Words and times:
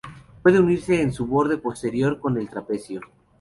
Puede 0.41 0.59
unirse 0.59 0.99
en 0.99 1.13
su 1.13 1.27
borde 1.27 1.59
posterior 1.59 2.19
con 2.19 2.35
el 2.39 2.49
trapecio. 2.49 3.01